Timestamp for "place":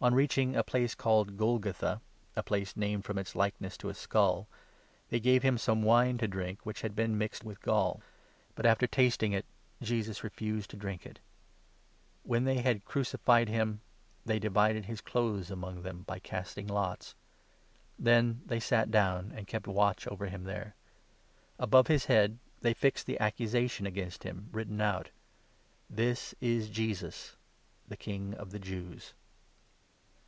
0.62-0.94, 2.44-2.76